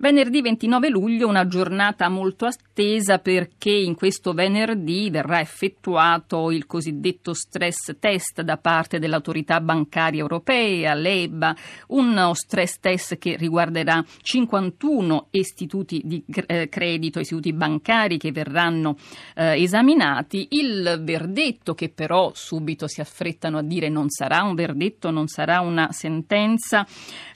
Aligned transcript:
Venerdì 0.00 0.40
29 0.40 0.88
luglio, 0.88 1.28
una 1.28 1.46
giornata 1.46 2.08
molto 2.08 2.46
attesa 2.80 3.18
perché 3.18 3.70
in 3.70 3.94
questo 3.94 4.32
venerdì 4.32 5.10
verrà 5.10 5.40
effettuato 5.40 6.50
il 6.50 6.66
cosiddetto 6.66 7.34
stress 7.34 7.96
test 7.98 8.40
da 8.40 8.56
parte 8.56 8.98
dell'autorità 8.98 9.60
bancaria 9.60 10.20
europea, 10.20 10.94
l'EBA, 10.94 11.54
uno 11.88 12.32
stress 12.32 12.78
test 12.80 13.18
che 13.18 13.36
riguarderà 13.36 14.02
51 14.22 15.26
istituti 15.30 16.00
di 16.04 16.24
eh, 16.46 16.68
credito, 16.70 17.20
istituti 17.20 17.52
bancari 17.52 18.16
che 18.16 18.32
verranno 18.32 18.96
eh, 19.34 19.62
esaminati. 19.62 20.48
Il 20.50 21.02
verdetto, 21.02 21.74
che 21.74 21.90
però 21.90 22.32
subito 22.34 22.88
si 22.88 23.02
affrettano 23.02 23.58
a 23.58 23.62
dire 23.62 23.90
non 23.90 24.08
sarà 24.08 24.42
un 24.42 24.54
verdetto, 24.54 25.10
non 25.10 25.26
sarà 25.26 25.60
una 25.60 25.92
sentenza, 25.92 26.86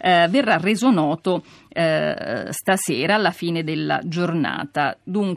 eh, 0.01 0.27
verrà 0.29 0.57
reso 0.57 0.91
noto 0.91 1.43
eh, 1.77 2.47
stasera 2.51 3.17
alla 3.17 3.33
fine 3.33 3.65
della 3.65 4.01
giornata. 4.05 4.97
Dunque, 5.03 5.34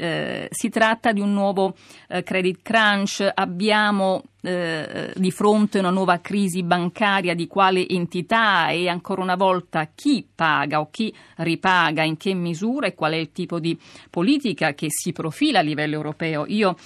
eh, 0.00 0.48
si 0.50 0.70
tratta 0.70 1.12
di 1.12 1.20
un 1.20 1.34
nuovo 1.34 1.74
eh, 2.08 2.22
credit 2.22 2.60
crunch, 2.62 3.30
abbiamo 3.34 4.22
eh, 4.40 5.12
di 5.14 5.30
fronte 5.30 5.78
una 5.78 5.90
nuova 5.90 6.20
crisi 6.20 6.62
bancaria 6.62 7.34
di 7.34 7.46
quale 7.46 7.86
entità? 7.86 8.70
E 8.70 8.88
ancora 8.88 9.20
una 9.20 9.36
volta 9.36 9.90
chi 9.94 10.26
paga 10.34 10.80
o 10.80 10.88
chi 10.90 11.14
ripaga, 11.36 12.02
in 12.02 12.16
che 12.16 12.32
misura? 12.32 12.86
E 12.86 12.94
qual 12.94 13.12
è 13.12 13.16
il 13.16 13.30
tipo 13.30 13.60
di 13.60 13.78
politica 14.08 14.72
che 14.72 14.86
si 14.88 15.12
profila 15.12 15.58
a 15.58 15.62
livello 15.62 15.96
europeo. 15.96 16.46
Io 16.48 16.76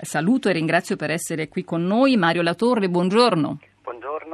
saluto 0.00 0.48
e 0.48 0.52
ringrazio 0.52 0.96
per 0.96 1.10
essere 1.10 1.48
qui 1.48 1.64
con 1.64 1.84
noi 1.84 2.16
Mario 2.16 2.40
Latorre, 2.40 2.88
buongiorno. 2.88 3.58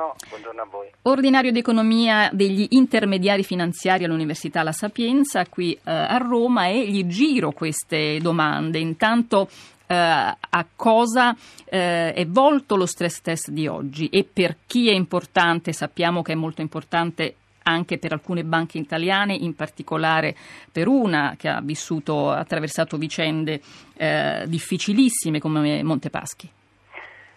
Buongiorno, 0.00 0.14
buongiorno 0.28 0.62
a 0.62 0.64
voi. 0.64 0.88
Ordinario 1.02 1.52
di 1.52 1.58
economia 1.58 2.30
degli 2.32 2.66
intermediari 2.70 3.44
finanziari 3.44 4.04
all'Università 4.04 4.62
La 4.62 4.72
Sapienza 4.72 5.44
qui 5.46 5.74
eh, 5.74 5.80
a 5.84 6.16
Roma 6.16 6.68
e 6.68 6.88
gli 6.88 7.06
giro 7.06 7.52
queste 7.52 8.18
domande. 8.20 8.78
Intanto 8.78 9.50
eh, 9.86 9.94
a 9.94 10.66
cosa 10.74 11.36
eh, 11.66 12.14
è 12.14 12.26
volto 12.26 12.76
lo 12.76 12.86
stress 12.86 13.20
test 13.20 13.50
di 13.50 13.66
oggi 13.66 14.08
e 14.08 14.24
per 14.24 14.56
chi 14.66 14.88
è 14.88 14.94
importante, 14.94 15.72
sappiamo 15.74 16.22
che 16.22 16.32
è 16.32 16.36
molto 16.36 16.62
importante 16.62 17.34
anche 17.64 17.98
per 17.98 18.12
alcune 18.12 18.42
banche 18.42 18.78
italiane, 18.78 19.34
in 19.34 19.54
particolare 19.54 20.34
per 20.72 20.88
una 20.88 21.34
che 21.36 21.48
ha 21.48 21.60
vissuto, 21.60 22.30
attraversato 22.30 22.96
vicende 22.96 23.60
eh, 23.98 24.44
difficilissime 24.46 25.40
come 25.40 25.82
Montepaschi. 25.82 26.48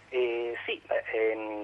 Eh, 0.08 0.54
sì, 0.64 0.80
ehm, 1.12 1.63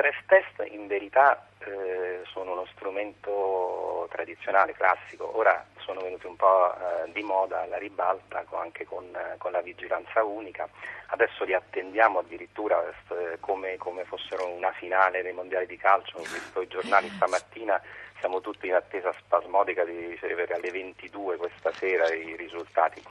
stress 0.00 0.16
test 0.26 0.72
in 0.72 0.86
verità 0.86 1.46
eh, 1.58 2.22
sono 2.32 2.52
uno 2.52 2.66
strumento 2.72 4.08
tradizionale, 4.10 4.72
classico, 4.72 5.36
ora 5.36 5.62
sono 5.76 6.00
venuti 6.00 6.26
un 6.26 6.36
po' 6.36 6.74
eh, 6.74 7.12
di 7.12 7.22
moda 7.22 7.62
alla 7.62 7.76
ribalta 7.76 8.42
anche 8.52 8.86
con, 8.86 9.06
con, 9.36 9.52
la 9.52 9.60
vigilanza 9.60 10.24
unica, 10.24 10.66
adesso 11.08 11.44
li 11.44 11.52
attendiamo 11.52 12.20
addirittura 12.20 12.82
eh, 12.82 13.36
come, 13.40 13.76
come, 13.76 14.04
fossero 14.04 14.46
una 14.46 14.72
finale 14.72 15.22
dei 15.22 15.32
mondiali 15.32 15.66
di 15.66 15.76
calcio, 15.76 16.16
ho 16.16 16.22
visto 16.22 16.62
i 16.62 16.68
giornali 16.68 17.10
stamattina, 17.10 17.80
siamo 18.20 18.40
tutti 18.40 18.66
in 18.66 18.74
attesa 18.74 19.12
spasmodica 19.18 19.84
di 19.84 20.06
ricevere 20.06 20.54
alle 20.54 20.70
22 20.70 21.36
questa 21.36 21.72
sera 21.72 22.12
i 22.12 22.36
risultati. 22.36 23.02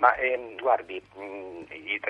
Ma 0.00 0.14
ehm, 0.16 0.56
guardi, 0.56 1.00
mh, 1.14 1.22
mm, 1.22 1.62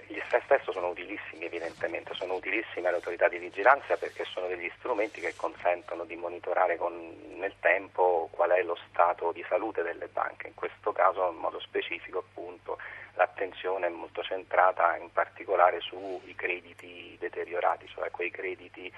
gli 0.07 0.21
stress 0.27 0.47
test 0.47 0.71
sono 0.71 0.91
utilissimi 0.91 1.47
evidentemente, 1.47 2.15
sono 2.15 2.35
utilissimi 2.35 2.87
alle 2.87 2.97
autorità 2.97 3.27
di 3.27 3.39
vigilanza 3.39 3.97
perché 3.97 4.25
sono 4.27 4.47
degli 4.47 4.71
strumenti 4.79 5.21
che 5.21 5.35
consentono 5.35 6.05
di 6.05 6.15
monitorare 6.15 6.77
con, 6.77 6.95
nel 7.37 7.55
tempo 7.59 8.29
qual 8.31 8.51
è 8.51 8.63
lo 8.63 8.79
stato 8.89 9.33
di 9.33 9.45
salute 9.49 9.83
delle 9.83 10.07
banche, 10.07 10.47
in 10.47 10.55
questo 10.55 10.93
caso 10.93 11.31
in 11.33 11.39
modo 11.39 11.59
specifico 11.59 12.19
appunto 12.19 12.79
l'attenzione 13.15 13.89
è 13.89 13.91
molto 13.91 14.23
centrata 14.23 14.97
in 14.97 15.11
particolare 15.13 15.81
sui 15.81 16.33
crediti 16.37 17.17
deteriorati, 17.19 17.89
cioè 17.89 18.09
quei 18.13 18.31
crediti 18.31 18.91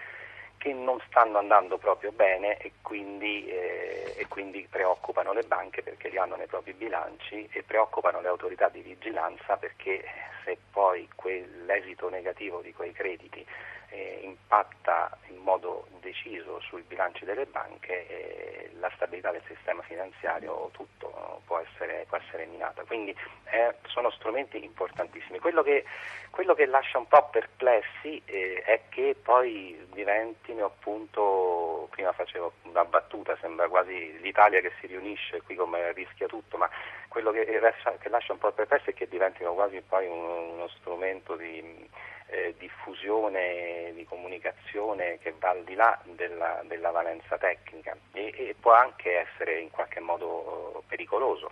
che 0.62 0.72
non 0.72 1.00
stanno 1.08 1.38
andando 1.38 1.76
proprio 1.76 2.12
bene 2.12 2.56
e 2.58 2.74
quindi, 2.82 3.48
eh, 3.48 4.14
e 4.16 4.28
quindi, 4.28 4.64
preoccupano 4.70 5.32
le 5.32 5.42
banche 5.42 5.82
perché 5.82 6.08
li 6.08 6.18
hanno 6.18 6.36
nei 6.36 6.46
propri 6.46 6.72
bilanci 6.72 7.48
e 7.50 7.64
preoccupano 7.64 8.20
le 8.20 8.28
autorità 8.28 8.68
di 8.68 8.80
vigilanza 8.80 9.56
perché 9.56 10.04
se 10.44 10.56
poi 10.72 11.08
quell'esito 11.14 12.08
negativo 12.08 12.60
di 12.60 12.72
quei 12.72 12.92
crediti 12.92 13.46
eh, 13.92 14.20
impatta 14.22 15.16
in 15.28 15.36
modo 15.36 15.86
deciso 16.00 16.60
sui 16.60 16.82
bilanci 16.82 17.24
delle 17.24 17.44
banche, 17.44 18.06
eh, 18.08 18.70
la 18.80 18.90
stabilità 18.94 19.30
del 19.30 19.42
sistema 19.46 19.82
finanziario 19.82 20.70
tutto 20.72 21.42
può 21.46 21.58
essere, 21.58 22.06
può 22.08 22.16
essere 22.16 22.46
minata. 22.46 22.82
Quindi 22.84 23.14
eh, 23.50 23.74
sono 23.86 24.10
strumenti 24.10 24.62
importantissimi. 24.64 25.38
Quello 25.38 25.62
che, 25.62 25.84
quello 26.30 26.54
che, 26.54 26.66
lascia 26.66 26.98
un 26.98 27.06
po' 27.06 27.28
perplessi 27.30 28.20
eh, 28.24 28.62
è 28.64 28.80
che 28.88 29.14
poi 29.22 29.86
diventino 29.92 30.64
appunto, 30.64 31.88
prima 31.90 32.12
facevo 32.12 32.52
una 32.62 32.84
battuta, 32.84 33.36
sembra 33.40 33.68
quasi 33.68 34.18
l'Italia 34.20 34.60
che 34.60 34.72
si 34.80 34.86
riunisce 34.86 35.42
qui 35.42 35.54
come 35.54 35.92
rischia 35.92 36.26
tutto, 36.26 36.56
ma 36.56 36.68
quello 37.08 37.30
che, 37.30 37.44
che 37.44 38.08
lascia 38.08 38.32
un 38.32 38.38
po' 38.38 38.52
perplessi 38.52 38.90
è 38.90 38.94
che 38.94 39.06
diventino 39.06 39.52
quasi 39.52 39.82
poi 39.86 40.06
un, 40.06 40.61
uno 40.62 40.70
strumento 40.78 41.34
di 41.36 41.88
eh, 42.28 42.54
diffusione, 42.58 43.92
di 43.94 44.04
comunicazione 44.04 45.18
che 45.20 45.34
va 45.38 45.50
al 45.50 45.64
di 45.64 45.74
là 45.74 45.98
della, 46.14 46.62
della 46.66 46.90
valenza 46.90 47.36
tecnica 47.36 47.96
e, 48.12 48.32
e, 48.36 48.54
può 48.58 48.72
anche 48.72 49.26
essere 49.26 49.60
in 49.60 49.70
qualche 49.70 50.00
modo 50.00 50.78
eh, 50.78 50.82
pericoloso. 50.86 51.50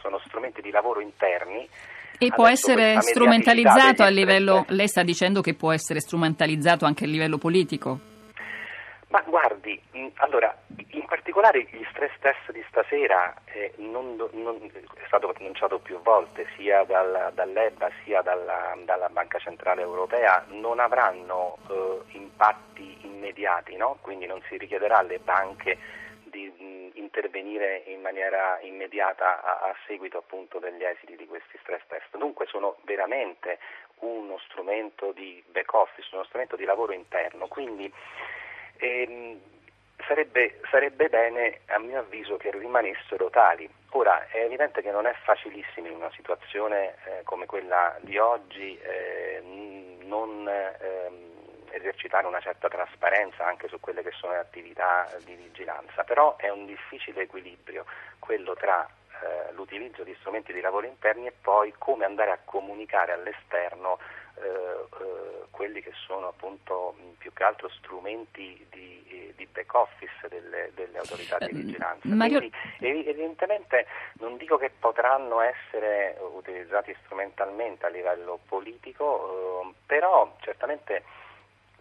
Sono 0.00 0.18
strumenti 0.26 0.62
di 0.62 0.70
lavoro 0.70 1.00
interni. 1.00 1.68
E 2.18 2.28
può 2.34 2.48
essere 2.48 2.98
strumentalizzato 3.02 4.02
a 4.02 4.08
livello, 4.08 4.64
lei 4.68 4.88
sta 4.88 5.02
dicendo 5.02 5.42
che 5.42 5.52
può 5.52 5.72
essere 5.72 6.00
strumentalizzato 6.00 6.86
anche 6.86 7.04
a 7.04 7.06
livello 7.06 7.36
politico? 7.36 8.14
Ma 9.16 9.22
guardi, 9.22 9.80
allora, 10.16 10.54
in 10.90 11.06
particolare 11.06 11.62
gli 11.70 11.82
stress 11.88 12.12
test 12.20 12.52
di 12.52 12.62
stasera 12.68 13.34
eh, 13.46 13.72
non, 13.76 14.14
non, 14.32 14.70
è 14.74 15.06
stato 15.06 15.32
annunciato 15.34 15.78
più 15.78 16.02
volte 16.02 16.46
sia 16.54 16.84
dal, 16.84 17.30
dall'EBA 17.32 17.90
sia 18.04 18.20
dalla, 18.20 18.76
dalla, 18.84 19.08
Banca 19.08 19.38
Centrale 19.38 19.80
Europea, 19.80 20.44
non 20.48 20.80
avranno 20.80 21.56
eh, 21.70 22.00
impatti 22.18 22.98
immediati, 23.06 23.74
no? 23.76 23.96
quindi 24.02 24.26
non 24.26 24.42
si 24.50 24.58
richiederà 24.58 24.98
alle 24.98 25.18
banche 25.18 25.78
di 26.24 26.52
mh, 26.54 26.98
intervenire 26.98 27.84
in 27.86 28.02
maniera 28.02 28.58
immediata 28.60 29.42
a, 29.42 29.70
a 29.70 29.76
seguito 29.86 30.18
appunto 30.18 30.58
degli 30.58 30.84
esiti 30.84 31.16
di 31.16 31.26
questi 31.26 31.56
stress 31.62 31.80
test. 31.86 32.18
Dunque 32.18 32.44
sono 32.44 32.76
veramente 32.82 33.60
uno 34.00 34.38
strumento 34.44 35.12
di 35.12 35.42
back 35.46 35.72
office, 35.72 36.10
uno 36.12 36.24
strumento 36.24 36.54
di 36.54 36.64
lavoro 36.64 36.92
interno. 36.92 37.46
Quindi, 37.46 37.90
ehm, 38.78 39.40
sarebbe, 40.06 40.60
sarebbe, 40.70 41.08
bene, 41.08 41.60
a 41.66 41.78
mio 41.78 42.00
avviso, 42.00 42.36
che 42.36 42.50
rimanessero 42.50 43.30
tali. 43.30 43.68
Ora, 43.90 44.26
è 44.28 44.38
evidente 44.42 44.82
che 44.82 44.90
non 44.90 45.06
è 45.06 45.14
facilissimo 45.24 45.86
in 45.86 45.94
una 45.94 46.10
situazione 46.12 46.94
eh, 47.04 47.22
come 47.24 47.46
quella 47.46 47.96
di 48.00 48.18
oggi 48.18 48.78
eh, 48.78 49.42
non 50.02 50.48
ehm, 50.48 51.26
esercitare 51.70 52.26
una 52.26 52.40
certa 52.40 52.68
trasparenza 52.68 53.46
anche 53.46 53.68
su 53.68 53.78
quelle 53.80 54.02
che 54.02 54.12
sono 54.12 54.32
le 54.32 54.38
attività 54.38 55.08
di 55.24 55.34
vigilanza, 55.34 56.04
però 56.04 56.36
è 56.36 56.48
un 56.48 56.66
difficile 56.66 57.22
equilibrio 57.22 57.84
quello 58.18 58.54
tra 58.54 58.86
eh, 59.22 59.52
l'utilizzo 59.52 60.02
di 60.02 60.14
strumenti 60.20 60.52
di 60.52 60.60
lavoro 60.60 60.86
interni 60.86 61.26
e 61.26 61.32
poi 61.32 61.72
come 61.78 62.04
andare 62.04 62.30
a 62.30 62.38
comunicare 62.44 63.12
all'esterno 63.12 63.98
eh, 64.38 64.86
eh, 65.00 65.44
quelli 65.50 65.80
che 65.80 65.92
sono 66.06 66.28
appunto 66.28 66.94
più 67.18 67.32
che 67.32 67.42
altro 67.42 67.68
strumenti 67.70 68.66
di, 68.70 69.04
eh, 69.08 69.32
di 69.36 69.46
back 69.46 69.74
office 69.74 70.28
delle, 70.28 70.70
delle 70.74 70.98
autorità 70.98 71.38
di 71.38 71.52
vigilanza. 71.52 72.06
Mario... 72.08 72.38
Quindi 72.38 72.54
evidentemente 72.80 73.86
non 74.14 74.36
dico 74.36 74.58
che 74.58 74.70
potranno 74.70 75.40
essere 75.40 76.16
utilizzati 76.20 76.94
strumentalmente 77.04 77.86
a 77.86 77.88
livello 77.88 78.38
politico, 78.46 79.74
però 79.86 80.36
certamente 80.40 81.02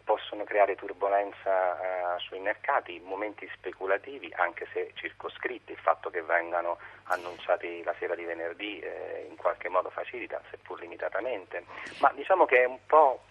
possono 0.05 0.45
creare 0.45 0.75
turbolenza 0.75 2.15
eh, 2.15 2.19
sui 2.19 2.39
mercati, 2.39 3.01
momenti 3.03 3.49
speculativi, 3.55 4.31
anche 4.37 4.67
se 4.71 4.91
circoscritti, 4.93 5.73
il 5.73 5.77
fatto 5.79 6.09
che 6.09 6.21
vengano 6.21 6.77
annunciati 7.05 7.83
la 7.83 7.93
sera 7.99 8.15
di 8.15 8.23
venerdì 8.23 8.79
eh, 8.79 9.25
in 9.27 9.35
qualche 9.35 9.67
modo 9.67 9.89
facilita, 9.89 10.41
seppur 10.51 10.79
limitatamente, 10.79 11.65
ma 11.99 12.11
diciamo 12.15 12.45
che 12.45 12.61
è 12.61 12.65
un 12.65 12.79
po' 12.85 13.21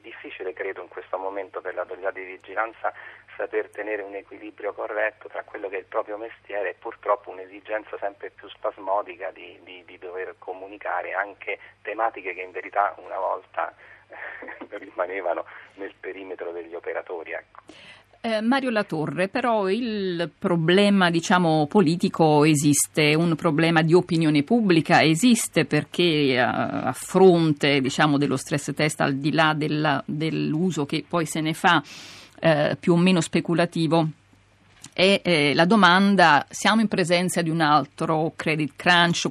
difficile, 0.00 0.52
credo, 0.52 0.82
in 0.82 0.88
questo 0.88 1.18
momento 1.18 1.60
per 1.60 1.74
l'autorità 1.74 2.10
di 2.10 2.24
vigilanza 2.24 2.92
saper 3.36 3.70
tenere 3.70 4.02
un 4.02 4.14
equilibrio 4.14 4.72
corretto 4.72 5.28
tra 5.28 5.44
quello 5.44 5.68
che 5.68 5.76
è 5.76 5.78
il 5.78 5.84
proprio 5.86 6.16
mestiere 6.16 6.70
e 6.70 6.74
purtroppo 6.74 7.30
un'esigenza 7.30 7.96
sempre 7.98 8.30
più 8.30 8.48
spasmodica 8.48 9.30
di, 9.30 9.58
di, 9.62 9.84
di 9.84 9.98
dover 9.98 10.34
comunicare 10.38 11.14
anche 11.14 11.58
tematiche 11.82 12.34
che 12.34 12.42
in 12.42 12.50
verità 12.50 12.94
una 12.98 13.18
volta 13.18 13.72
rimanevano 14.78 15.44
nel 15.74 15.94
perimetro 15.98 16.52
degli 16.52 16.74
operatori. 16.74 17.32
Ecco. 17.32 17.62
Eh, 18.22 18.42
Mario 18.42 18.68
Latorre, 18.68 19.28
però 19.28 19.70
il 19.70 20.30
problema 20.38 21.08
diciamo, 21.08 21.66
politico 21.66 22.44
esiste, 22.44 23.14
un 23.14 23.34
problema 23.34 23.80
di 23.80 23.94
opinione 23.94 24.42
pubblica 24.42 25.02
esiste 25.02 25.64
perché 25.64 26.02
eh, 26.02 26.38
a 26.38 26.92
fronte 26.92 27.80
diciamo, 27.80 28.18
dello 28.18 28.36
stress 28.36 28.74
test, 28.74 29.00
al 29.00 29.14
di 29.14 29.32
là 29.32 29.54
della, 29.54 30.02
dell'uso 30.04 30.84
che 30.84 31.02
poi 31.08 31.24
se 31.24 31.40
ne 31.40 31.54
fa 31.54 31.82
eh, 32.40 32.76
più 32.78 32.92
o 32.92 32.96
meno 32.98 33.22
speculativo, 33.22 34.06
e 34.92 35.20
eh, 35.24 35.54
la 35.54 35.64
domanda, 35.64 36.44
siamo 36.50 36.80
in 36.80 36.88
presenza 36.88 37.42
di 37.42 37.50
un 37.50 37.60
altro 37.60 38.32
credit 38.36 38.72
crunch, 38.76 39.28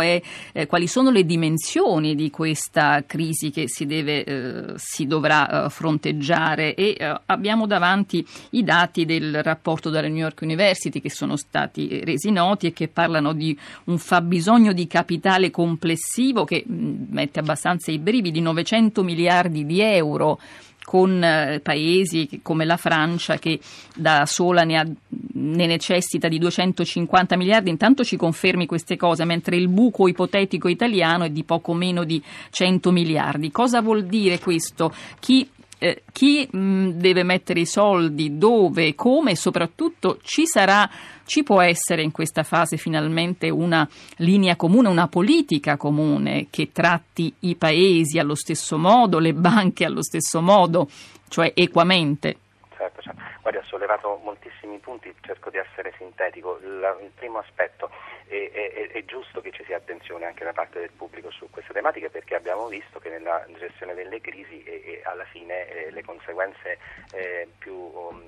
è, 0.00 0.22
eh, 0.52 0.66
quali 0.66 0.86
sono 0.86 1.10
le 1.10 1.24
dimensioni 1.24 2.14
di 2.14 2.30
questa 2.30 3.02
crisi 3.06 3.50
che 3.50 3.64
si, 3.68 3.86
deve, 3.86 4.24
eh, 4.24 4.64
si 4.76 5.06
dovrà 5.06 5.64
eh, 5.64 5.70
fronteggiare? 5.70 6.74
E 6.74 6.94
eh, 6.98 7.20
abbiamo 7.26 7.66
davanti 7.66 8.26
i 8.50 8.62
dati 8.62 9.04
del 9.04 9.42
rapporto 9.42 9.90
della 9.90 10.08
New 10.08 10.16
York 10.16 10.40
University 10.42 11.00
che 11.00 11.10
sono 11.10 11.36
stati 11.36 12.04
resi 12.04 12.30
noti 12.30 12.68
e 12.68 12.72
che 12.72 12.88
parlano 12.88 13.32
di 13.32 13.58
un 13.84 13.98
fabbisogno 13.98 14.72
di 14.72 14.86
capitale 14.86 15.50
complessivo 15.50 16.44
che 16.44 16.64
mh, 16.66 16.74
mm, 16.74 17.04
mette 17.10 17.40
abbastanza 17.40 17.90
i 17.90 17.98
brividi, 17.98 18.40
900 18.40 19.02
miliardi 19.02 19.64
di 19.64 19.80
euro 19.80 20.38
con 20.84 21.22
eh, 21.22 21.60
paesi 21.62 22.40
come 22.42 22.64
la 22.64 22.76
Francia 22.76 23.36
che 23.38 23.58
da 23.94 24.26
sola 24.26 24.62
ne, 24.62 24.78
ha, 24.78 24.86
ne, 25.34 25.66
necessita 25.66 26.28
di 26.28 26.38
250 26.38 27.36
miliardi. 27.36 27.70
Intanto 27.70 28.04
ci 28.04 28.16
confermi 28.16 28.66
queste 28.66 28.96
cose, 28.96 29.24
mentre 29.24 29.56
il 29.56 29.68
buco 29.68 30.08
ipotetico 30.08 30.68
italiano 30.68 31.24
è 31.24 31.30
di 31.30 31.44
poco 31.44 31.72
meno 31.74 32.04
di 32.04 32.22
100 32.50 32.90
miliardi. 32.90 33.50
Cosa 33.50 33.80
vuol 33.80 34.04
dire 34.04 34.38
questo? 34.38 34.92
Chi 35.18 35.48
eh, 35.82 36.04
chi 36.12 36.48
mh, 36.48 36.90
deve 36.90 37.24
mettere 37.24 37.58
i 37.58 37.66
soldi, 37.66 38.38
dove, 38.38 38.94
come 38.94 39.32
e 39.32 39.36
soprattutto 39.36 40.18
ci 40.22 40.46
sarà, 40.46 40.88
ci 41.24 41.42
può 41.42 41.60
essere 41.60 42.02
in 42.02 42.12
questa 42.12 42.44
fase 42.44 42.76
finalmente 42.76 43.50
una 43.50 43.88
linea 44.18 44.54
comune, 44.54 44.86
una 44.86 45.08
politica 45.08 45.76
comune 45.76 46.46
che 46.50 46.70
tratti 46.70 47.34
i 47.40 47.56
paesi 47.56 48.20
allo 48.20 48.36
stesso 48.36 48.78
modo, 48.78 49.18
le 49.18 49.34
banche 49.34 49.84
allo 49.84 50.04
stesso 50.04 50.40
modo, 50.40 50.88
cioè 51.28 51.50
equamente. 51.52 52.36
Certo, 52.82 53.00
certo. 53.00 53.22
Guardi, 53.42 53.58
ha 53.60 53.64
sollevato 53.64 54.18
moltissimi 54.24 54.78
punti, 54.78 55.14
cerco 55.20 55.50
di 55.50 55.58
essere 55.58 55.94
sintetico. 55.98 56.58
Il, 56.58 56.98
il 57.02 57.10
primo 57.14 57.38
aspetto, 57.38 57.90
è, 58.26 58.50
è, 58.50 58.88
è, 58.90 59.04
giusto 59.04 59.40
che 59.40 59.52
ci 59.52 59.62
sia 59.64 59.76
attenzione 59.76 60.26
anche 60.26 60.42
da 60.42 60.52
parte 60.52 60.80
del 60.80 60.90
pubblico 60.90 61.30
su 61.30 61.48
queste 61.48 61.72
tematiche 61.72 62.10
perché 62.10 62.34
abbiamo 62.34 62.66
visto 62.66 62.98
che 62.98 63.08
nella 63.08 63.46
gestione 63.56 63.94
delle 63.94 64.20
crisi 64.20 64.64
e, 64.64 64.82
e 64.84 65.00
alla 65.04 65.24
fine 65.26 65.68
eh, 65.68 65.90
le 65.92 66.02
conseguenze 66.02 66.78
eh, 67.12 67.46
più 67.58 67.72
um, 67.72 68.20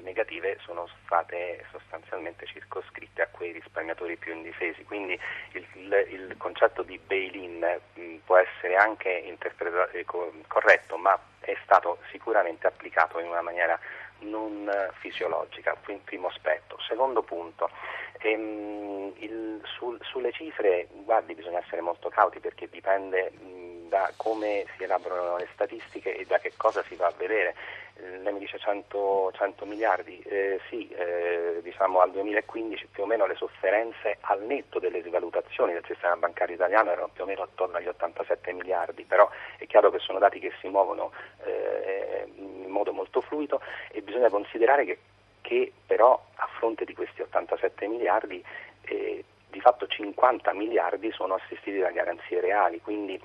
negative 0.00 0.56
sono 0.62 0.88
state 1.04 1.66
sostanzialmente 1.70 2.46
circoscritte 2.46 3.20
a 3.20 3.28
quei 3.30 3.52
risparmiatori 3.52 4.16
più 4.16 4.32
indifesi. 4.32 4.84
Quindi 4.84 5.18
il, 5.52 5.66
il, 5.74 6.06
il 6.08 6.34
concetto 6.38 6.82
di 6.82 6.98
bail-in 6.98 7.58
mh, 7.92 8.14
può 8.24 8.38
essere 8.38 8.76
anche 8.76 9.10
interpretato 9.10 9.90
eh, 9.90 10.06
corretto, 10.46 10.96
ma 10.96 11.18
è 11.42 11.56
stato 11.64 11.98
sicuramente 12.10 12.66
applicato 12.66 13.18
in 13.18 13.28
una 13.28 13.42
maniera 13.42 13.78
non 14.20 14.70
fisiologica, 15.00 15.76
primo 16.04 16.28
aspetto. 16.28 16.78
Secondo 16.86 17.22
punto, 17.22 17.70
ehm, 18.18 19.12
il, 19.16 19.60
sul, 19.64 19.98
sulle 20.02 20.32
cifre, 20.32 20.88
guardi, 20.90 21.34
bisogna 21.34 21.58
essere 21.58 21.80
molto 21.80 22.08
cauti 22.08 22.38
perché 22.38 22.68
dipende 22.70 23.30
mh, 23.30 23.88
da 23.88 24.12
come 24.16 24.64
si 24.76 24.84
elaborano 24.84 25.36
le 25.36 25.48
statistiche 25.52 26.16
e 26.16 26.24
da 26.24 26.38
che 26.38 26.52
cosa 26.56 26.82
si 26.84 26.94
va 26.94 27.06
a 27.06 27.14
vedere. 27.16 27.54
Lei 27.94 28.32
mi 28.32 28.38
dice 28.38 28.58
100, 28.58 29.32
100 29.34 29.64
miliardi, 29.66 30.20
eh, 30.22 30.60
sì, 30.68 30.88
eh, 30.88 31.60
diciamo 31.62 32.00
al 32.00 32.10
2015 32.10 32.88
più 32.90 33.02
o 33.02 33.06
meno 33.06 33.26
le 33.26 33.36
sofferenze 33.36 34.18
al 34.22 34.42
netto 34.42 34.78
delle 34.78 35.00
rivalutazioni 35.00 35.72
del 35.72 35.84
sistema 35.86 36.16
bancario 36.16 36.54
italiano 36.54 36.90
erano 36.90 37.10
più 37.12 37.24
o 37.24 37.26
meno 37.26 37.42
attorno 37.42 37.76
agli 37.76 37.86
87 37.86 38.52
miliardi, 38.52 39.04
però 39.04 39.28
è 39.58 39.66
chiaro 39.66 39.90
che 39.90 39.98
sono 39.98 40.18
dati 40.18 40.40
che 40.40 40.52
si 40.60 40.68
muovono 40.68 41.12
eh, 41.44 42.26
in 42.34 42.70
modo 42.70 42.92
molto 42.92 43.20
fluido 43.20 43.60
e 43.90 44.02
bisogna 44.02 44.30
considerare 44.30 44.84
che, 44.84 44.98
che 45.40 45.72
però 45.86 46.20
a 46.36 46.48
fronte 46.58 46.84
di 46.84 46.94
questi 46.94 47.22
87 47.22 47.86
miliardi 47.86 48.42
eh, 48.82 49.24
di 49.52 49.60
fatto 49.60 49.86
50 49.86 50.52
miliardi 50.54 51.12
sono 51.12 51.34
assistiti 51.34 51.78
da 51.78 51.90
garanzie 51.90 52.40
reali, 52.40 52.80
quindi 52.80 53.20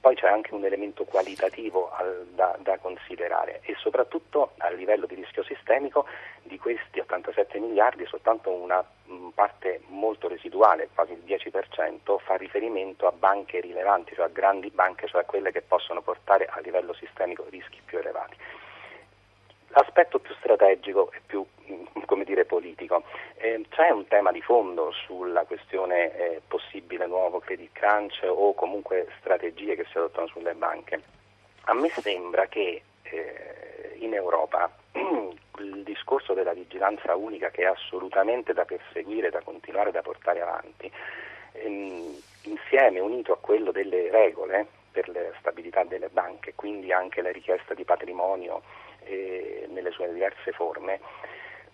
poi 0.00 0.14
c'è 0.14 0.28
anche 0.28 0.54
un 0.54 0.64
elemento 0.64 1.04
qualitativo 1.04 1.90
al, 1.92 2.26
da, 2.30 2.56
da, 2.60 2.78
considerare 2.78 3.60
e 3.62 3.74
soprattutto 3.78 4.52
a 4.58 4.70
livello 4.70 5.06
di 5.06 5.14
rischio 5.14 5.44
sistemico 5.44 6.06
di 6.42 6.58
questi 6.58 6.98
87 6.98 7.58
miliardi 7.58 8.06
soltanto 8.06 8.50
una 8.50 8.82
mh, 9.04 9.28
parte 9.34 9.82
molto 9.88 10.28
residuale, 10.28 10.88
quasi 10.94 11.12
il 11.12 11.22
10%, 11.24 12.18
fa 12.18 12.34
riferimento 12.36 13.06
a 13.06 13.12
banche 13.12 13.60
rilevanti, 13.60 14.14
cioè 14.14 14.26
a 14.26 14.28
grandi 14.28 14.70
banche, 14.70 15.06
cioè 15.06 15.22
a 15.22 15.24
quelle 15.24 15.52
che 15.52 15.62
possono 15.62 16.02
portare 16.02 16.46
a 16.46 16.58
livello 16.60 16.92
sistemico 16.94 17.44
rischi 17.48 17.80
più 17.84 17.98
elevati. 17.98 18.36
L'aspetto 19.74 20.18
più 20.18 20.34
strategico 20.34 21.10
e 21.12 21.20
più 21.24 21.44
come 22.06 22.24
dire, 22.24 22.44
politico. 22.44 23.04
Eh, 23.36 23.64
c'è 23.70 23.90
un 23.90 24.06
tema 24.06 24.32
di 24.32 24.42
fondo 24.42 24.92
sulla 24.92 25.44
questione 25.44 26.16
eh, 26.16 26.40
possibile 26.46 27.06
nuovo 27.06 27.38
credit 27.40 27.70
crunch 27.72 28.20
o 28.24 28.54
comunque 28.54 29.08
strategie 29.18 29.76
che 29.76 29.86
si 29.90 29.98
adottano 29.98 30.26
sulle 30.28 30.54
banche. 30.54 31.02
A 31.64 31.74
me 31.74 31.88
sembra 31.88 32.46
che 32.46 32.82
eh, 33.02 33.96
in 33.98 34.14
Europa 34.14 34.70
il 34.92 35.82
discorso 35.84 36.34
della 36.34 36.52
vigilanza 36.52 37.14
unica 37.14 37.50
che 37.50 37.62
è 37.62 37.66
assolutamente 37.66 38.52
da 38.52 38.64
perseguire, 38.64 39.30
da 39.30 39.40
continuare, 39.40 39.90
da 39.90 40.02
portare 40.02 40.40
avanti, 40.40 40.90
ehm, 41.52 42.16
insieme 42.44 43.00
unito 43.00 43.32
a 43.32 43.38
quello 43.38 43.70
delle 43.70 44.10
regole 44.10 44.66
per 44.92 45.08
la 45.08 45.20
stabilità 45.40 45.82
delle 45.84 46.08
banche, 46.08 46.52
quindi 46.54 46.92
anche 46.92 47.22
la 47.22 47.32
richiesta 47.32 47.74
di 47.74 47.84
patrimonio 47.84 48.62
eh, 49.04 49.66
nelle 49.70 49.90
sue 49.90 50.12
diverse 50.12 50.52
forme, 50.52 51.00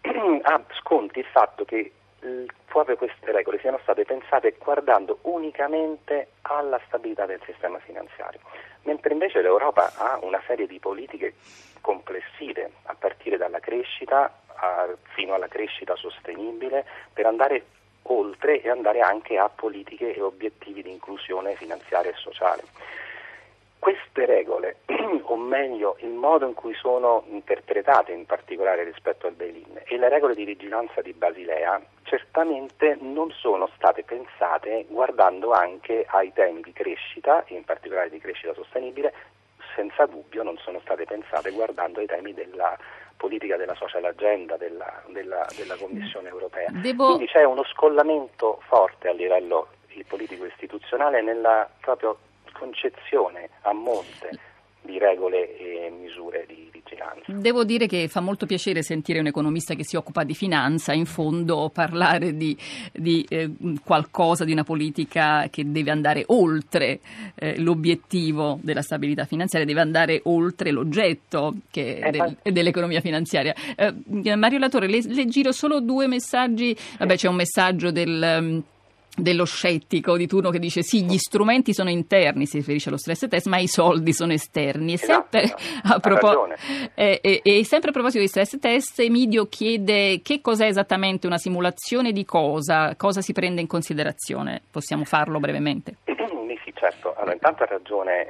ha 0.43 0.65
sconti 0.81 1.19
il 1.19 1.27
fatto 1.27 1.65
che 1.65 1.93
eh, 2.21 2.47
proprio 2.67 2.97
queste 2.97 3.31
regole 3.33 3.59
siano 3.59 3.79
state 3.83 4.05
pensate 4.05 4.57
guardando 4.59 5.19
unicamente 5.23 6.29
alla 6.43 6.81
stabilità 6.87 7.27
del 7.27 7.41
sistema 7.45 7.79
finanziario, 7.79 8.41
mentre 8.83 9.13
invece 9.13 9.43
l'Europa 9.43 9.93
ha 9.97 10.19
una 10.23 10.43
serie 10.47 10.67
di 10.67 10.79
politiche 10.79 11.35
complessive, 11.81 12.71
a 12.85 12.95
partire 12.99 13.37
dalla 13.37 13.61
crescita 13.61 14.41
a, 14.47 14.89
fino 15.15 15.35
alla 15.35 15.49
crescita 15.49 15.95
sostenibile, 15.97 16.85
per 17.13 17.27
andare 17.27 17.65
oltre 18.11 18.61
e 18.63 18.71
andare 18.71 19.01
anche 19.01 19.39
a 19.39 19.49
politiche 19.49 20.15
e 20.15 20.21
obiettivi 20.21 20.83
di 20.83 20.91
inclusione 20.91 21.55
finanziaria 21.55 22.11
e 22.11 22.15
sociale. 22.17 22.63
Queste 23.89 24.27
regole, 24.27 24.81
o 25.23 25.37
meglio 25.37 25.97
il 26.01 26.11
modo 26.11 26.47
in 26.47 26.53
cui 26.53 26.75
sono 26.75 27.25
interpretate 27.29 28.13
in 28.13 28.27
particolare 28.27 28.85
rispetto 28.85 29.27
al 29.27 29.33
bail-in 29.33 29.81
e 29.83 29.97
le 29.97 30.11
regole 30.11 30.35
di 30.35 30.45
vigilanza 30.45 31.01
di 31.01 31.15
Basilea, 31.15 31.81
certamente 32.03 32.99
non 33.01 33.31
sono 33.31 33.67
state 33.77 34.03
pensate 34.03 34.85
guardando 34.91 35.53
anche 35.53 36.05
ai 36.07 36.35
temi 36.35 36.61
di 36.61 36.75
crescita, 36.75 37.43
in 37.47 37.65
particolare 37.65 38.11
di 38.11 38.19
crescita 38.19 38.53
sostenibile, 38.53 39.15
senza 39.75 40.05
dubbio 40.05 40.43
non 40.43 40.59
sono 40.59 40.81
state 40.81 41.07
pensate 41.07 41.51
guardando 41.51 42.01
ai 42.01 42.07
temi 42.07 42.35
della 42.35 42.77
politica 43.17 43.57
della 43.57 43.75
social 43.75 44.05
agenda 44.05 44.59
della, 44.59 45.03
della, 45.07 45.47
della 45.57 45.77
Commissione 45.77 46.29
europea. 46.29 46.69
Devo... 46.73 47.07
Quindi 47.07 47.29
c'è 47.29 47.45
uno 47.45 47.65
scollamento 47.65 48.61
forte 48.67 49.09
a 49.09 49.13
livello 49.13 49.69
politico 50.07 50.45
istituzionale 50.45 51.23
nella 51.23 51.69
proprio 51.81 52.19
concezione 52.59 53.49
a 53.63 53.73
monte 53.73 54.31
di 54.89 54.99
regole 54.99 55.57
e 55.59 55.91
misure 55.91 56.47
di 56.47 56.71
vigilanza. 56.73 57.25
Devo 57.27 57.65
dire 57.65 57.87
che 57.87 58.09
fa 58.09 58.21
molto 58.21 58.47
piacere 58.47 58.83
sentire 58.83 59.19
un 59.19 59.27
economista 59.27 59.75
che 59.75 59.85
si 59.85 59.97
occupa 59.97 60.25
di 60.25 60.35
finanza, 60.35 60.95
in 60.95 61.05
fondo 61.05 61.71
parlare 61.73 62.35
di, 62.35 62.57
di 62.93 63.25
eh, 63.29 63.51
qualcosa, 63.85 64.45
di 64.45 64.53
una 64.53 64.65
politica 64.65 65.49
che 65.51 65.71
deve 65.71 65.91
andare 65.91 66.25
oltre 66.29 67.01
eh, 67.35 67.61
l'obiettivo 67.61 68.59
della 68.63 68.83
stabilità 68.83 69.27
finanziaria, 69.27 69.67
deve 69.67 69.83
andare 69.83 70.21
oltre 70.25 70.71
l'oggetto 70.71 71.55
eh, 71.73 72.09
del, 72.11 72.37
dell'economia 72.43 73.03
finanziaria. 73.03 73.55
Eh, 73.77 74.37
Mario 74.37 74.59
Latore, 74.59 74.87
le, 74.87 75.03
le, 75.03 75.27
giro 75.27 75.53
solo 75.53 75.81
due 75.81 76.07
messaggi, 76.07 76.75
vabbè 76.99 77.15
c'è 77.15 77.29
un 77.29 77.37
messaggio 77.37 77.91
del 77.91 78.63
dello 79.19 79.45
scettico 79.45 80.17
di 80.17 80.27
turno 80.27 80.51
che 80.51 80.59
dice 80.59 80.83
sì, 80.83 81.05
gli 81.05 81.17
strumenti 81.17 81.75
sono 81.75 81.91
interni, 81.91 82.47
si 82.47 82.59
riferisce 82.59 82.89
allo 82.89 82.99
stress 82.99 83.29
test, 83.29 83.47
ma 83.47 83.59
i 83.59 83.67
soldi 83.67 84.13
sono 84.13 84.33
esterni. 84.33 84.95
E 84.95 84.97
sempre, 84.97 85.43
esatto, 85.43 85.63
a, 85.83 85.99
propos- 85.99 86.37
eh, 86.95 87.19
e, 87.23 87.41
e 87.43 87.65
sempre 87.65 87.91
a 87.91 87.93
proposito 87.93 88.21
di 88.21 88.29
stress 88.29 88.59
test, 88.59 89.01
Emidio 89.01 89.47
chiede 89.47 90.21
che 90.23 90.41
cos'è 90.41 90.67
esattamente 90.67 91.27
una 91.27 91.39
simulazione 91.39 92.13
di 92.13 92.25
cosa, 92.25 92.95
cosa 92.97 93.21
si 93.21 93.33
prende 93.33 93.61
in 93.61 93.67
considerazione. 93.67 94.63
Possiamo 94.71 95.05
farlo 95.05 95.39
brevemente? 95.39 95.97
Sì, 96.69 96.75
certo. 96.75 97.15
Allora, 97.15 97.33
intanto 97.33 97.63
ha 97.63 97.67
ragione 97.67 98.27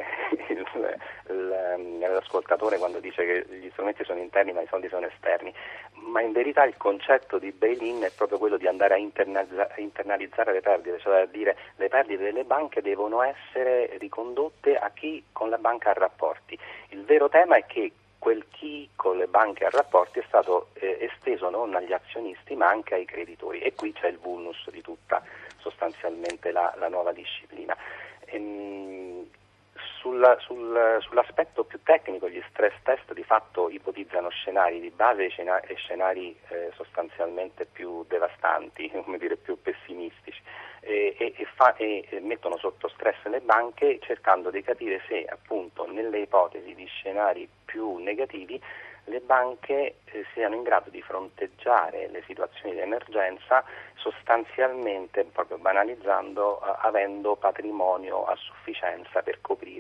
il 0.51 0.58
l'ascoltatore 0.79 2.79
quando 2.79 3.01
dice 3.01 3.25
che 3.25 3.57
gli 3.57 3.69
strumenti 3.71 4.05
sono 4.05 4.21
interni 4.21 4.53
ma 4.53 4.63
i 4.63 4.67
soldi 4.69 4.89
sono 4.89 5.07
esterni, 5.07 5.53
ma 5.93 6.21
in 6.21 6.33
verità 6.33 6.65
il 6.65 6.77
concetto 6.77 7.39
di 7.39 7.53
bail-in 7.53 8.03
è 8.03 8.11
proprio 8.11 8.39
quello 8.39 8.57
di 8.57 8.67
andare 8.67 8.95
a 8.95 8.97
internalizzare 8.97 10.53
le 10.53 10.61
perdite, 10.61 10.99
cioè 10.99 11.23
a 11.23 11.27
dire 11.27 11.57
le 11.77 11.89
perdite 11.89 12.23
delle 12.23 12.45
banche 12.45 12.83
devono 12.83 13.23
essere 13.23 13.97
ricondotte 13.99 14.77
a 14.77 14.91
chi 14.91 15.25
con 15.33 15.51
la 15.51 15.59
banca 15.59 15.91
ha 15.91 15.95
rapporti. 15.95 16.59
Il 16.91 17.05
vero 17.05 17.29
tema 17.29 17.57
è 17.57 17.65
che 17.67 17.93
quel 18.19 18.45
chi 18.51 18.89
con 18.97 19.17
le 19.17 19.27
banche 19.27 19.65
ha 19.65 19.71
rapporti 19.71 20.19
è 20.19 20.25
stato 20.27 20.69
eh, 20.75 20.99
esteso 21.01 21.51
non 21.51 21.75
agli 21.75 21.93
azionisti 21.93 22.57
ma 22.57 22.69
anche 22.69 22.95
ai 22.95 23.05
creditori 23.05 23.61
e 23.61 23.75
qui 23.75 23.93
c'è 23.93 24.09
il 24.09 24.19
vulnus 24.19 24.69
di 24.71 24.83
tutta 24.83 25.23
sostanzialmente 25.59 26.51
la, 26.51 26.75
la 26.79 26.89
nuova 26.89 27.13
disciplina. 27.13 27.77
Ehm, 28.27 28.98
sul, 29.99 30.37
sul, 30.41 30.99
sull'aspetto 31.01 31.65
più 31.65 31.81
tecnico 31.83 32.29
gli 32.29 32.43
stress 32.51 32.75
test 32.83 33.13
di 33.13 33.23
fatto 33.23 33.69
ipotizzano 33.69 34.29
scenari 34.31 34.81
di 34.81 34.91
base 34.91 35.27
e 35.27 35.75
scenari 35.77 36.37
eh, 36.49 36.71
sostanzialmente 36.75 37.67
più 37.67 38.05
devastanti, 38.09 38.91
dire 39.19 39.37
più 39.37 39.61
pessimistici 39.61 40.41
e, 40.81 41.15
e, 41.19 41.35
e, 41.37 41.47
fa, 41.55 41.75
e, 41.77 42.07
mettono 42.21 42.57
sotto 42.57 42.89
stress 42.89 43.25
le 43.25 43.41
banche 43.41 43.99
cercando 44.01 44.51
di 44.51 44.63
capire 44.63 45.03
se 45.09 45.25
appunto 45.25 45.87
nelle 45.91 46.21
ipotesi 46.21 46.75
di 46.75 46.87
scenari 46.87 47.49
più 47.65 47.97
negativi 47.97 48.61
le 49.09 49.21
banche 49.21 49.97
eh, 50.05 50.25
siano 50.33 50.55
in 50.55 50.63
grado 50.63 50.91
di 50.91 51.03
fronteggiare 51.03 52.09
le 52.09 52.23
situazioni 52.27 52.75
di 52.75 52.81
emergenza 52.81 53.65
sostanzialmente, 53.95 55.25
proprio 55.25 55.59
banalizzando, 55.59 56.61
eh, 56.61 56.77
avendo 56.81 57.37
patrimonio 57.37 58.25
a 58.25 58.37
sufficienza 58.37 59.23
per 59.23 59.41
coprire 59.41 59.78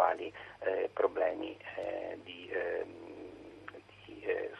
eventuali 0.00 0.32
eh, 0.60 0.90
problemi 0.92 1.56
eh, 1.76 2.18
di, 2.22 2.50
ehm, 2.50 2.86
di 4.06 4.22
eh, 4.22 4.50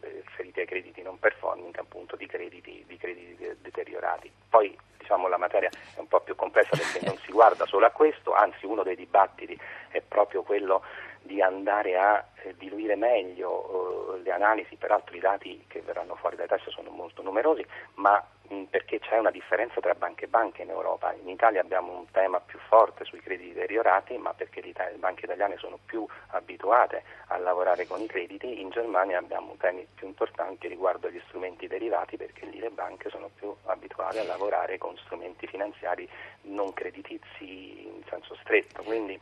riferiti 0.00 0.60
ai 0.60 0.66
crediti 0.66 1.02
non 1.02 1.18
performing, 1.18 1.76
appunto 1.78 2.16
di 2.16 2.26
crediti, 2.26 2.84
di 2.86 2.96
crediti 2.96 3.56
deteriorati. 3.60 4.30
Poi 4.48 4.76
diciamo, 4.98 5.28
la 5.28 5.38
materia 5.38 5.68
è 5.68 6.00
un 6.00 6.08
po' 6.08 6.20
più 6.20 6.34
complessa 6.34 6.76
perché 6.76 7.04
non 7.04 7.16
si 7.18 7.30
guarda 7.32 7.66
solo 7.66 7.86
a 7.86 7.90
questo, 7.90 8.34
anzi 8.34 8.66
uno 8.66 8.82
dei 8.82 8.96
dibattiti 8.96 9.58
è 9.88 10.00
proprio 10.00 10.42
quello 10.42 10.82
di 11.22 11.40
andare 11.42 11.96
a 11.96 12.24
eh, 12.42 12.54
diluire 12.56 12.96
meglio 12.96 14.14
eh, 14.14 14.22
le 14.22 14.32
analisi, 14.32 14.76
peraltro 14.76 15.14
i 15.14 15.20
dati 15.20 15.64
che 15.68 15.80
verranno 15.82 16.16
fuori 16.16 16.36
dai 16.36 16.48
test 16.48 16.68
sono 16.70 16.90
molto 16.90 17.22
numerosi, 17.22 17.64
ma 17.94 18.24
perché 18.68 18.98
c'è 18.98 19.16
una 19.18 19.30
differenza 19.30 19.80
tra 19.80 19.94
banche 19.94 20.24
e 20.24 20.28
banche 20.28 20.62
in 20.62 20.70
Europa. 20.70 21.12
In 21.12 21.28
Italia 21.28 21.60
abbiamo 21.60 21.92
un 21.92 22.10
tema 22.10 22.40
più 22.40 22.58
forte 22.68 23.04
sui 23.04 23.20
crediti 23.20 23.52
deteriorati, 23.52 24.16
ma 24.18 24.32
perché 24.32 24.60
le 24.60 24.74
banche 24.98 25.24
italiane 25.24 25.56
sono 25.58 25.78
più 25.84 26.04
abituate 26.28 27.02
a 27.28 27.38
lavorare 27.38 27.86
con 27.86 28.00
i 28.00 28.06
crediti, 28.06 28.60
in 28.60 28.70
Germania 28.70 29.18
abbiamo 29.18 29.54
temi 29.58 29.86
più 29.94 30.08
importanti 30.08 30.66
riguardo 30.66 31.06
agli 31.06 31.20
strumenti 31.28 31.68
derivati 31.68 32.16
perché 32.16 32.46
lì 32.46 32.58
le 32.58 32.70
banche 32.70 33.08
sono 33.08 33.30
più 33.34 33.54
abituate 33.66 34.18
a 34.18 34.24
lavorare 34.24 34.78
con 34.78 34.96
strumenti 35.04 35.46
finanziari 35.46 36.08
non 36.42 36.72
creditizi 36.72 37.84
in 37.84 38.02
senso 38.08 38.36
stretto. 38.40 38.82
Quindi, 38.82 39.18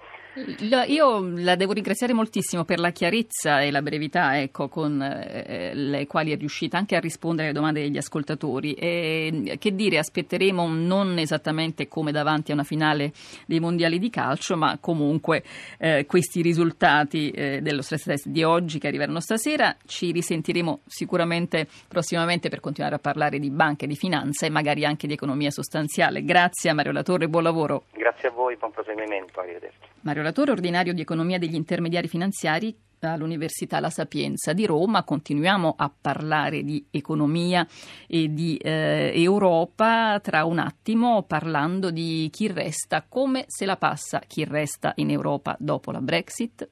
io 0.87 1.21
la 1.21 1.57
devo 1.57 1.73
ringraziare 1.73 2.13
moltissimo 2.13 2.65
per 2.65 2.79
la 2.79 2.91
chiarezza 2.91 3.61
e 3.61 3.71
la 3.71 3.83
brevità 3.83 4.41
ecco, 4.41 4.69
con 4.69 5.03
eh, 5.03 5.75
le 5.75 6.07
quali 6.07 6.33
è 6.33 6.37
riuscita 6.37 6.79
anche 6.79 6.97
a 6.97 7.01
rispondere 7.01 7.49
alle 7.49 7.57
domande 7.57 7.81
degli 7.81 7.99
ascoltatori. 7.99 8.75
E, 8.75 9.18
che 9.59 9.75
dire, 9.75 9.99
aspetteremo 9.99 10.69
non 10.69 11.19
esattamente 11.19 11.89
come 11.89 12.13
davanti 12.13 12.51
a 12.51 12.55
una 12.55 12.65
finale 12.65 13.13
dei 13.47 13.61
mondiali 13.61 13.99
di 13.99 14.11
calcio, 14.11 14.57
ma 14.57 14.79
comunque 14.81 15.43
eh, 15.79 16.07
questi 16.07 16.43
risultati 16.43 17.31
eh, 17.31 17.61
dello 17.61 17.83
stress 17.83 18.05
test 18.05 18.29
di 18.29 18.43
oggi 18.43 18.79
che 18.79 18.89
arriveranno 18.89 19.21
stasera. 19.21 19.77
Ci 19.87 20.13
risentiremo 20.13 20.81
sicuramente 20.87 21.67
prossimamente 21.89 22.49
per 22.49 22.61
continuare 22.61 22.97
a 22.97 22.99
parlare 22.99 23.39
di 23.39 23.51
banche, 23.51 23.87
di 23.87 23.97
finanza 23.97 24.47
e 24.47 24.51
magari 24.51 24.85
anche 24.85 25.07
di 25.07 25.13
economia 25.13 25.51
sostanziale. 25.51 26.25
Grazie 26.25 26.71
a 26.71 26.75
Mario 26.75 26.93
Latorre, 26.93 27.29
buon 27.29 27.43
lavoro. 27.43 27.85
Grazie 27.93 28.29
a 28.29 28.33
voi, 28.33 28.57
buon 28.57 28.73
proseguimento, 28.73 29.41
arrivederci. 29.41 29.79
Mario 30.03 30.23
Latorre, 30.23 30.53
ordinario 30.53 30.93
di 30.93 31.01
economia 31.01 31.39
degli 31.39 31.55
intermediari 31.55 32.09
finanziari 32.09 32.75
all'Università 33.01 33.81
La 33.81 33.91
Sapienza 33.91 34.53
di 34.53 34.67
Roma. 34.67 35.05
Continuiamo 35.05 35.75
a 35.77 35.91
parlare 35.91 36.63
di 36.63 36.87
economia 36.91 37.67
e 38.07 38.33
di 38.33 38.57
eh, 38.57 39.13
Europa 39.15 40.19
tra 40.21 40.45
un 40.45 40.59
attimo 40.59 41.23
parlando 41.23 41.91
di 41.91 42.29
chi 42.33 42.49
resta, 42.49 43.05
come 43.09 43.45
se 43.47 43.65
la 43.65 43.77
passa 43.77 44.21
chi 44.27 44.45
resta 44.45 44.93
in 44.97 45.11
Europa 45.11 45.57
dopo 45.59 45.91
la 45.91 46.01
Brexit. 46.01 46.69